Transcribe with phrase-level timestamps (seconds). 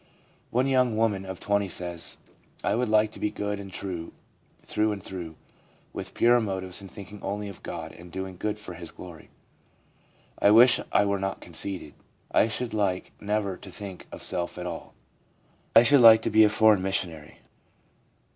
[0.49, 2.17] One young woman of 20 says:'
[2.63, 4.13] I would like to be good and true
[4.57, 5.35] through and through;
[5.93, 9.29] with purer motives, and thinking only of God and doing good for His glory.
[10.39, 11.93] I wish I were not conceited.
[12.31, 14.95] I should like never to think of self at all.
[15.75, 17.37] I should like to be a foreign missionary.'